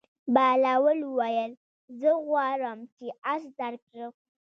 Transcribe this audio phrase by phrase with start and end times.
[0.33, 1.51] بهلول وویل:
[1.99, 4.11] زه نه غواړم چې اس درکړم.